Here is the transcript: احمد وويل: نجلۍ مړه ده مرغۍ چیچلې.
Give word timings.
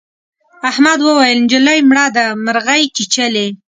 احمد 0.69 0.99
وويل: 1.03 1.37
نجلۍ 1.43 1.79
مړه 1.89 2.05
ده 2.15 2.25
مرغۍ 2.45 2.83
چیچلې. 2.95 3.47